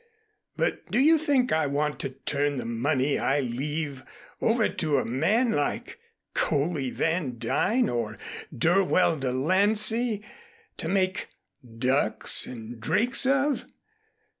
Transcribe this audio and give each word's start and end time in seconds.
But 0.57 0.89
do 0.89 0.97
you 0.97 1.19
think 1.19 1.51
I 1.51 1.67
want 1.67 1.99
to 1.99 2.09
turn 2.09 2.57
the 2.57 2.65
money 2.65 3.19
I 3.19 3.39
leave 3.39 4.03
over 4.41 4.67
to 4.67 4.97
a 4.97 5.05
man 5.05 5.51
like 5.51 5.99
Coley 6.33 6.89
Van 6.89 7.37
Duyn 7.37 7.87
or 7.87 8.17
Dirwell 8.51 9.17
De 9.19 9.31
Lancey 9.31 10.25
to 10.77 10.87
make 10.89 11.29
ducks 11.77 12.47
and 12.47 12.79
drakes 12.79 13.27
of? 13.27 13.65